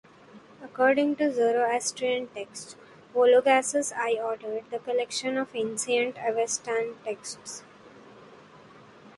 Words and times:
According 0.63 1.17
to 1.17 1.31
Zoroastrian 1.31 2.27
texts, 2.33 2.75
Vologases 3.13 3.93
I 3.95 4.13
ordered 4.19 4.63
the 4.71 4.79
collection 4.79 5.37
of 5.37 5.51
the 5.51 5.59
ancient 5.59 6.15
Avestan 6.15 6.95
texts. 7.05 7.61